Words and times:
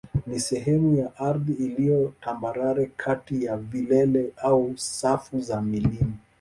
ni 0.27 0.39
sehemu 0.39 0.95
ya 0.97 1.15
ardhi 1.19 1.53
iliyo 1.53 2.13
tambarare 2.21 2.91
kati 2.97 3.45
ya 3.45 3.57
vilele 3.57 4.31
au 4.41 4.77
safu 4.77 5.41
za 5.41 5.61
milima. 5.61 6.13